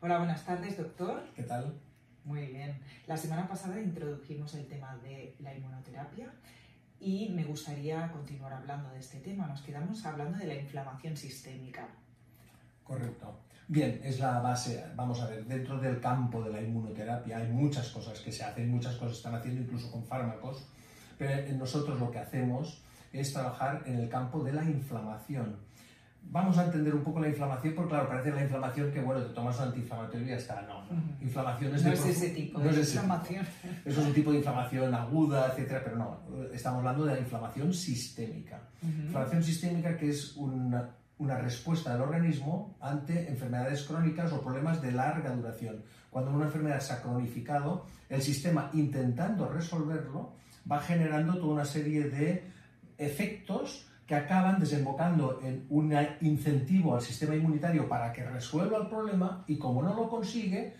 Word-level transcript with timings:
Hola, 0.00 0.18
buenas 0.18 0.44
tardes, 0.44 0.76
doctor. 0.76 1.24
¿Qué 1.34 1.42
tal? 1.42 1.74
Muy 2.22 2.46
bien. 2.46 2.78
La 3.08 3.16
semana 3.16 3.48
pasada 3.48 3.80
introdujimos 3.80 4.54
el 4.54 4.68
tema 4.68 4.96
de 4.98 5.34
la 5.40 5.52
inmunoterapia 5.52 6.32
y 7.00 7.30
me 7.30 7.42
gustaría 7.42 8.08
continuar 8.12 8.52
hablando 8.52 8.90
de 8.90 9.00
este 9.00 9.18
tema. 9.18 9.48
Nos 9.48 9.60
quedamos 9.62 10.06
hablando 10.06 10.38
de 10.38 10.46
la 10.46 10.54
inflamación 10.54 11.16
sistémica. 11.16 11.88
Correcto. 12.84 13.40
Bien, 13.66 14.00
es 14.04 14.20
la 14.20 14.38
base. 14.38 14.84
Vamos 14.94 15.20
a 15.20 15.30
ver, 15.30 15.44
dentro 15.46 15.80
del 15.80 15.98
campo 15.98 16.44
de 16.44 16.52
la 16.52 16.62
inmunoterapia 16.62 17.38
hay 17.38 17.48
muchas 17.48 17.88
cosas 17.88 18.20
que 18.20 18.30
se 18.30 18.44
hacen, 18.44 18.70
muchas 18.70 18.94
cosas 18.94 19.16
están 19.16 19.34
haciendo 19.34 19.62
incluso 19.62 19.90
con 19.90 20.04
fármacos, 20.04 20.64
pero 21.18 21.52
nosotros 21.56 21.98
lo 21.98 22.08
que 22.12 22.20
hacemos 22.20 22.84
es 23.12 23.32
trabajar 23.32 23.82
en 23.84 23.96
el 23.98 24.08
campo 24.08 24.44
de 24.44 24.52
la 24.52 24.62
inflamación 24.62 25.56
vamos 26.30 26.58
a 26.58 26.64
entender 26.64 26.94
un 26.94 27.02
poco 27.02 27.20
la 27.20 27.28
inflamación, 27.28 27.74
porque 27.74 27.90
claro, 27.90 28.08
parece 28.08 28.30
la 28.32 28.42
inflamación 28.42 28.92
que, 28.92 29.00
bueno, 29.00 29.22
te 29.22 29.34
tomas 29.34 29.58
un 29.58 29.64
antiinflamatorio 29.64 30.26
y 30.26 30.30
ya 30.30 30.36
está. 30.36 30.62
No, 30.62 30.84
inflamación 31.20 31.74
es, 31.74 31.84
no 31.84 31.92
es 31.92 32.06
ese 32.06 32.30
tipo 32.30 32.60
de 32.60 32.80
inflamación. 32.80 33.46
Eso 33.84 34.00
es 34.00 34.06
un 34.06 34.14
tipo 34.14 34.30
de 34.30 34.38
inflamación 34.38 34.94
aguda, 34.94 35.48
etcétera, 35.48 35.80
pero 35.84 35.96
no, 35.96 36.20
estamos 36.52 36.78
hablando 36.78 37.04
de 37.04 37.14
la 37.14 37.20
inflamación 37.20 37.72
sistémica. 37.72 38.60
Inflamación 38.82 39.42
sistémica 39.42 39.96
que 39.96 40.10
es 40.10 40.36
una, 40.36 40.90
una 41.18 41.38
respuesta 41.38 41.92
del 41.92 42.02
organismo 42.02 42.76
ante 42.80 43.28
enfermedades 43.28 43.84
crónicas 43.84 44.32
o 44.32 44.42
problemas 44.42 44.82
de 44.82 44.92
larga 44.92 45.34
duración. 45.34 45.82
Cuando 46.10 46.30
una 46.32 46.46
enfermedad 46.46 46.80
se 46.80 46.92
ha 46.92 47.02
cronificado, 47.02 47.86
el 48.08 48.22
sistema 48.22 48.70
intentando 48.74 49.48
resolverlo 49.48 50.32
va 50.70 50.80
generando 50.80 51.38
toda 51.38 51.54
una 51.54 51.64
serie 51.64 52.04
de 52.10 52.50
efectos 52.98 53.86
que 54.08 54.14
acaban 54.14 54.58
desembocando 54.58 55.38
en 55.44 55.66
un 55.68 55.94
incentivo 56.22 56.94
al 56.94 57.02
sistema 57.02 57.36
inmunitario 57.36 57.86
para 57.86 58.10
que 58.10 58.24
resuelva 58.24 58.78
el 58.78 58.86
problema 58.86 59.44
y 59.46 59.58
como 59.58 59.82
no 59.82 59.94
lo 59.94 60.08
consigue, 60.08 60.74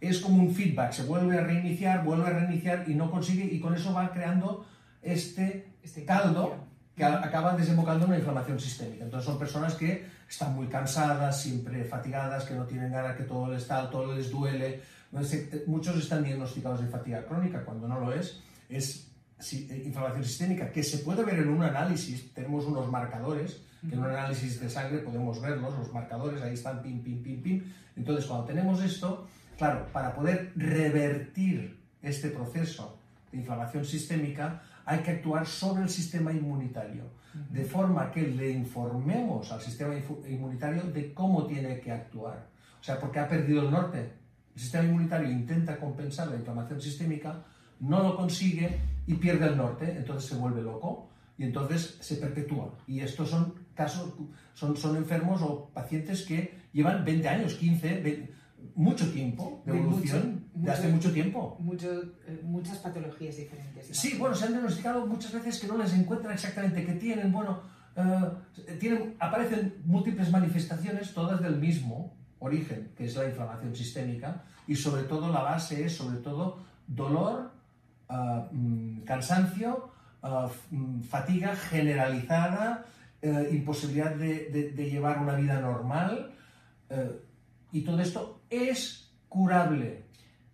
es 0.00 0.18
como 0.18 0.42
un 0.42 0.52
feedback, 0.52 0.90
se 0.90 1.04
vuelve 1.04 1.38
a 1.38 1.44
reiniciar, 1.44 2.02
vuelve 2.02 2.26
a 2.26 2.30
reiniciar 2.30 2.84
y 2.88 2.96
no 2.96 3.12
consigue 3.12 3.44
y 3.44 3.60
con 3.60 3.74
eso 3.74 3.94
va 3.94 4.12
creando 4.12 4.66
este, 5.02 5.76
este 5.84 6.04
caldo 6.04 6.56
que 6.96 7.04
acaba 7.04 7.56
desembocando 7.56 8.06
en 8.06 8.10
una 8.10 8.18
inflamación 8.18 8.58
sistémica. 8.58 9.04
Entonces 9.04 9.30
son 9.30 9.38
personas 9.38 9.74
que 9.76 10.06
están 10.28 10.56
muy 10.56 10.66
cansadas, 10.66 11.40
siempre 11.40 11.84
fatigadas, 11.84 12.44
que 12.44 12.54
no 12.54 12.64
tienen 12.64 12.90
ganas, 12.90 13.16
que 13.16 13.22
todo 13.22 13.52
les 13.52 13.62
está, 13.62 13.88
todo 13.88 14.16
les 14.16 14.32
duele. 14.32 14.80
Muchos 15.66 15.96
están 15.96 16.24
diagnosticados 16.24 16.80
de 16.80 16.88
fatiga 16.88 17.24
crónica, 17.24 17.64
cuando 17.64 17.86
no 17.86 18.00
lo 18.00 18.12
es, 18.12 18.40
es 18.68 18.96
eh, 18.96 19.13
inflamación 19.52 20.24
sistémica, 20.24 20.70
que 20.72 20.82
se 20.82 20.98
puede 20.98 21.24
ver 21.24 21.40
en 21.40 21.48
un 21.48 21.62
análisis, 21.62 22.32
tenemos 22.32 22.64
unos 22.66 22.90
marcadores, 22.90 23.60
que 23.86 23.94
en 23.94 24.00
un 24.00 24.06
análisis 24.06 24.60
de 24.60 24.70
sangre 24.70 24.98
podemos 24.98 25.40
verlos, 25.40 25.78
los 25.78 25.92
marcadores, 25.92 26.40
ahí 26.42 26.54
están, 26.54 26.82
pim, 26.82 27.02
pim, 27.02 27.22
pim, 27.22 27.42
pim. 27.42 27.62
Entonces, 27.96 28.26
cuando 28.26 28.46
tenemos 28.46 28.82
esto, 28.82 29.26
claro, 29.58 29.86
para 29.92 30.14
poder 30.14 30.52
revertir 30.56 31.78
este 32.02 32.30
proceso 32.30 32.98
de 33.30 33.38
inflamación 33.38 33.84
sistémica, 33.84 34.62
hay 34.86 35.00
que 35.00 35.12
actuar 35.12 35.46
sobre 35.46 35.82
el 35.82 35.88
sistema 35.88 36.32
inmunitario, 36.32 37.04
de 37.50 37.64
forma 37.64 38.10
que 38.10 38.22
le 38.22 38.50
informemos 38.50 39.50
al 39.50 39.60
sistema 39.60 39.94
inmunitario 40.28 40.82
de 40.82 41.12
cómo 41.12 41.46
tiene 41.46 41.80
que 41.80 41.90
actuar. 41.90 42.46
O 42.80 42.84
sea, 42.84 43.00
porque 43.00 43.18
ha 43.18 43.28
perdido 43.28 43.62
el 43.62 43.70
norte. 43.70 44.12
El 44.54 44.60
sistema 44.60 44.84
inmunitario 44.84 45.30
intenta 45.30 45.76
compensar 45.78 46.28
la 46.28 46.36
inflamación 46.36 46.80
sistémica, 46.80 47.42
no 47.80 48.02
lo 48.02 48.16
consigue 48.16 48.78
y 49.06 49.14
pierde 49.14 49.46
el 49.46 49.56
norte, 49.56 49.96
entonces 49.96 50.28
se 50.28 50.36
vuelve 50.36 50.62
loco 50.62 51.08
y 51.36 51.44
entonces 51.44 51.98
se 52.00 52.16
perpetúa. 52.16 52.74
Y 52.86 53.00
estos 53.00 53.30
son 53.30 53.54
casos, 53.74 54.12
son, 54.54 54.76
son 54.76 54.96
enfermos 54.96 55.42
o 55.42 55.70
pacientes 55.74 56.22
que 56.22 56.58
llevan 56.72 57.04
20 57.04 57.28
años, 57.28 57.54
15, 57.54 58.28
mucho 58.74 59.10
tiempo 59.12 59.62
de 59.66 59.76
evolución, 59.78 60.44
de 60.54 60.70
hace 60.70 60.88
mucho 60.88 61.12
tiempo. 61.12 61.58
Eh, 61.60 62.40
muchas 62.44 62.78
patologías 62.78 63.36
diferentes. 63.36 63.88
Sí, 63.96 64.16
bueno, 64.18 64.34
se 64.34 64.46
han 64.46 64.52
diagnosticado 64.52 65.06
muchas 65.06 65.32
veces 65.32 65.60
que 65.60 65.66
no 65.66 65.76
les 65.76 65.92
encuentran 65.94 66.32
exactamente 66.32 66.84
qué 66.84 66.94
tienen. 66.94 67.32
Bueno, 67.32 67.60
eh, 67.96 68.76
tienen, 68.78 69.14
aparecen 69.18 69.74
múltiples 69.84 70.30
manifestaciones, 70.30 71.12
todas 71.12 71.40
del 71.40 71.56
mismo 71.56 72.14
origen, 72.38 72.92
que 72.96 73.04
es 73.04 73.16
la 73.16 73.26
inflamación 73.26 73.74
sistémica, 73.74 74.44
y 74.66 74.76
sobre 74.76 75.04
todo 75.04 75.32
la 75.32 75.42
base 75.42 75.84
es 75.84 75.96
sobre 75.96 76.18
todo 76.18 76.58
dolor, 76.86 77.52
Ah, 78.08 78.48
mm, 78.52 79.02
cansancio, 79.04 79.90
ah, 80.22 80.48
mm, 80.70 81.02
fatiga 81.02 81.56
generalizada, 81.56 82.84
eh, 83.22 83.48
imposibilidad 83.52 84.14
de, 84.14 84.72
llevar 84.76 85.18
una 85.18 85.34
vida 85.36 85.60
normal. 85.60 86.34
Eh, 86.90 87.20
y 87.72 87.80
todo 87.82 88.00
esto 88.00 88.42
es 88.50 89.10
curable. 89.28 90.04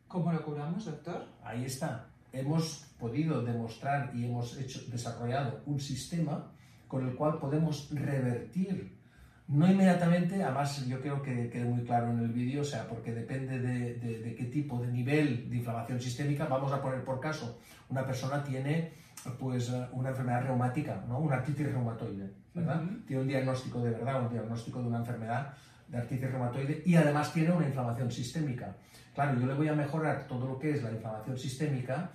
¿Cómo 0.07 0.33
lo 0.33 0.43
curamos, 0.43 0.85
doctor? 0.85 1.27
Ahí 1.43 1.65
está. 1.65 2.07
Hemos 2.33 2.87
podido 2.99 3.43
demostrar 3.43 4.13
y 4.15 4.25
hemos 4.25 4.57
hecho, 4.57 4.81
desarrollado 4.91 5.63
un 5.67 5.81
sistema 5.81 6.53
con 6.87 7.09
el 7.09 7.15
cual 7.15 7.39
podemos 7.39 7.91
revertir 7.91 9.00
no 9.51 9.69
inmediatamente, 9.69 10.41
además 10.45 10.87
yo 10.87 11.01
creo 11.01 11.21
que 11.21 11.51
quede 11.51 11.65
muy 11.65 11.83
claro 11.83 12.11
en 12.11 12.21
el 12.21 12.29
vídeo, 12.29 12.63
o 12.63 12.65
sea, 12.65 12.87
porque 12.87 13.13
depende 13.13 13.59
de, 13.59 14.35
qué 14.37 14.45
tipo 14.45 14.79
de 14.79 14.87
nivel 14.87 15.51
de 15.51 15.57
inflamación 15.57 16.01
sistémica, 16.01 16.47
vamos 16.47 16.73
a 16.73 16.81
poner 16.81 17.03
por 17.03 17.19
caso, 17.19 17.59
una 17.89 18.07
persona 18.07 18.45
tiene 18.45 18.93
pues 19.41 19.73
una 19.91 20.11
enfermedad 20.11 20.45
reumática, 20.45 21.05
¿no? 21.09 21.19
una 21.19 21.37
artritis 21.37 21.73
reumatoide, 21.73 22.33
¿verdad? 22.55 22.81
Tiene 23.09 23.23
un 23.23 23.29
diagnóstico 23.29 23.83
de 23.83 23.91
verdad, 23.91 24.23
un 24.23 24.31
diagnóstico 24.31 24.81
de 24.81 24.87
una 24.87 24.99
enfermedad 24.99 25.53
de 25.89 25.99
artritis 25.99 26.31
reumatoide 26.31 26.83
y 26.87 26.95
además 26.95 27.33
tiene 27.33 27.51
una 27.51 27.67
inflamación 27.67 28.09
sistémica. 28.09 28.77
Claro, 29.13 29.41
yo 29.41 29.49
le 29.49 29.55
voy 29.55 29.67
a 29.67 29.75
mejorar 29.75 30.29
todo 30.29 30.47
lo 30.47 30.61
que 30.61 30.71
es 30.71 30.83
la 30.85 30.93
inflamación 30.93 31.37
sistémica 31.37 32.13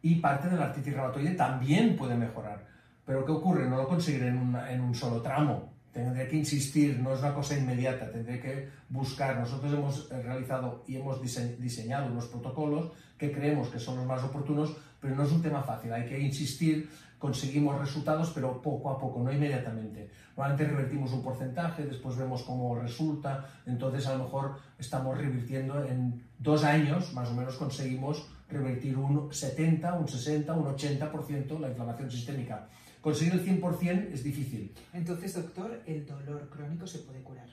y 0.00 0.14
parte 0.20 0.48
de 0.48 0.56
la 0.56 0.64
artritis 0.64 0.94
reumatoide 0.94 1.32
también 1.32 1.96
puede 1.96 2.16
mejorar. 2.16 2.66
Pero 3.04 3.26
¿qué 3.26 3.32
ocurre? 3.32 3.68
No 3.68 3.76
lo 3.76 3.86
conseguiré 3.86 4.28
en, 4.28 4.56
en 4.70 4.80
un 4.80 4.94
solo 4.94 5.20
tramo 5.20 5.77
tendré 5.92 6.28
que 6.28 6.36
insistir, 6.36 6.98
no 7.00 7.14
es 7.14 7.20
una 7.20 7.34
cosa 7.34 7.56
inmediata, 7.56 8.10
tendré 8.10 8.40
que 8.40 8.68
buscar. 8.88 9.38
Nosotros 9.38 9.72
hemos 9.72 10.08
realizado 10.10 10.84
y 10.86 10.96
hemos 10.96 11.20
diseñado 11.22 12.10
unos 12.12 12.26
protocolos 12.26 12.92
que 13.16 13.32
creemos 13.32 13.68
que 13.68 13.78
son 13.78 13.96
los 13.96 14.06
más 14.06 14.22
oportunos, 14.22 14.76
pero 15.00 15.14
no 15.14 15.24
es 15.24 15.32
un 15.32 15.42
tema 15.42 15.62
fácil, 15.62 15.92
hay 15.92 16.06
que 16.06 16.18
insistir, 16.18 16.88
conseguimos 17.18 17.78
resultados, 17.78 18.30
pero 18.34 18.62
poco 18.62 18.90
a 18.90 18.98
poco, 18.98 19.20
no 19.22 19.32
inmediatamente. 19.32 20.10
Normalmente 20.36 20.72
revertimos 20.72 21.12
un 21.12 21.22
porcentaje, 21.22 21.84
después 21.84 22.16
vemos 22.16 22.42
cómo 22.44 22.78
resulta, 22.78 23.46
entonces 23.66 24.06
a 24.06 24.16
lo 24.16 24.24
mejor 24.24 24.56
estamos 24.78 25.18
revirtiendo 25.18 25.84
en 25.84 26.22
dos 26.38 26.62
años, 26.64 27.12
más 27.12 27.28
o 27.28 27.34
menos 27.34 27.56
conseguimos 27.56 28.28
revertir 28.48 28.96
un 28.96 29.32
70, 29.32 29.94
un 29.94 30.08
60, 30.08 30.52
un 30.54 30.64
80% 30.76 31.60
la 31.60 31.68
inflamación 31.68 32.10
sistémica. 32.10 32.68
Conseguir 33.00 33.34
el 33.34 33.44
100% 33.44 34.12
es 34.12 34.24
difícil. 34.24 34.74
Entonces, 34.92 35.34
doctor, 35.34 35.82
¿el 35.86 36.06
dolor 36.06 36.48
crónico 36.48 36.86
se 36.86 36.98
puede 37.00 37.20
curar? 37.22 37.48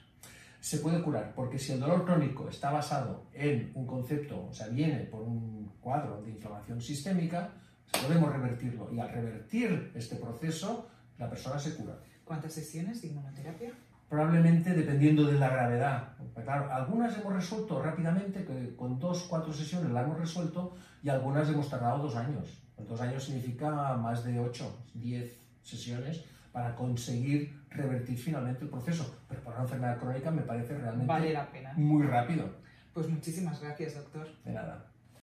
Se 0.60 0.78
puede 0.78 1.00
curar, 1.02 1.32
porque 1.34 1.58
si 1.58 1.72
el 1.72 1.80
dolor 1.80 2.04
crónico 2.04 2.48
está 2.48 2.70
basado 2.70 3.26
en 3.32 3.70
un 3.74 3.86
concepto, 3.86 4.46
o 4.50 4.52
sea, 4.52 4.68
viene 4.68 5.00
por 5.04 5.22
un 5.22 5.72
cuadro 5.80 6.22
de 6.22 6.30
inflamación 6.30 6.80
sistémica, 6.80 7.52
podemos 8.02 8.32
revertirlo. 8.32 8.92
Y 8.92 8.98
al 8.98 9.10
revertir 9.10 9.92
este 9.94 10.16
proceso, 10.16 10.88
la 11.18 11.30
persona 11.30 11.58
se 11.58 11.74
cura. 11.74 11.98
¿Cuántas 12.24 12.52
sesiones 12.52 13.00
de 13.00 13.08
inmunoterapia? 13.08 13.72
Probablemente 14.08 14.72
dependiendo 14.72 15.24
de 15.24 15.38
la 15.38 15.48
gravedad. 15.48 16.08
Claro, 16.44 16.72
algunas 16.72 17.16
hemos 17.18 17.32
resuelto 17.32 17.82
rápidamente, 17.82 18.44
que 18.44 18.76
con 18.76 18.98
dos, 18.98 19.24
cuatro 19.24 19.52
sesiones 19.52 19.90
la 19.90 20.02
hemos 20.02 20.18
resuelto, 20.18 20.76
y 21.02 21.08
algunas 21.08 21.48
hemos 21.48 21.68
tardado 21.68 22.02
dos 22.02 22.16
años. 22.16 22.62
Dos 22.76 23.00
años 23.00 23.24
significa 23.24 23.96
más 23.96 24.22
de 24.24 24.38
ocho, 24.38 24.84
diez 24.94 25.38
sesiones 25.62 26.24
para 26.52 26.74
conseguir 26.74 27.64
revertir 27.70 28.16
finalmente 28.18 28.64
el 28.64 28.70
proceso. 28.70 29.18
Pero 29.28 29.42
para 29.42 29.56
una 29.56 29.64
enfermedad 29.64 29.98
crónica 29.98 30.30
me 30.30 30.42
parece 30.42 30.78
realmente 30.78 31.06
vale 31.06 31.32
la 31.32 31.50
pena. 31.50 31.72
muy 31.76 32.06
rápido. 32.06 32.48
Pues 32.94 33.08
muchísimas 33.08 33.60
gracias, 33.60 33.94
doctor. 33.94 34.26
De 34.44 34.52
nada. 34.52 34.86